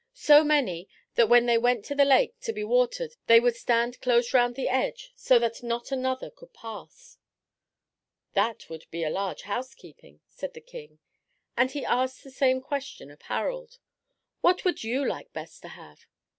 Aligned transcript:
"So 0.15 0.43
many 0.43 0.89
that 1.13 1.29
when 1.29 1.45
they 1.45 1.59
went 1.59 1.85
to 1.85 1.93
the 1.93 2.05
lake 2.05 2.39
to 2.39 2.51
be 2.51 2.63
watered, 2.63 3.11
they 3.27 3.39
would 3.39 3.55
stand 3.55 4.01
close 4.01 4.33
round 4.33 4.55
the 4.55 4.67
edge, 4.67 5.11
so 5.15 5.37
that 5.37 5.61
not 5.61 5.91
another 5.91 6.31
could 6.31 6.55
pass." 6.55 7.19
"That 8.33 8.67
would 8.67 8.87
be 8.89 9.03
a 9.03 9.11
large 9.11 9.43
housekeeping," 9.43 10.21
said 10.27 10.55
the 10.55 10.59
king, 10.59 10.97
and 11.55 11.69
he 11.69 11.85
asked 11.85 12.23
the 12.23 12.31
same 12.31 12.61
question 12.61 13.11
of 13.11 13.21
Harald. 13.21 13.77
"What 14.39 14.65
would 14.65 14.83
you 14.83 15.05
like 15.07 15.33
best 15.33 15.61
to 15.61 15.67
have?" 15.67 16.07